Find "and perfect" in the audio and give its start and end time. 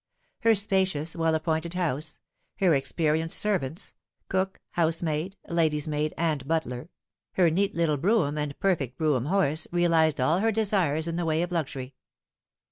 8.35-8.97